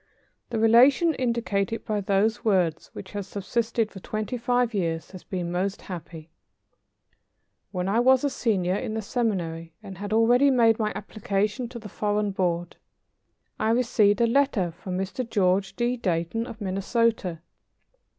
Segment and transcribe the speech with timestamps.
[0.49, 5.51] The relation indicated by those words, which has subsisted for twenty five years, has been
[5.51, 6.31] most happy.
[7.71, 11.77] When I was a senior in the seminary and had already made my application to
[11.77, 12.77] the Foreign Board,
[13.59, 15.23] I received a letter from Mr.
[15.29, 15.97] George D.
[15.97, 17.41] Dayton of Minnesota.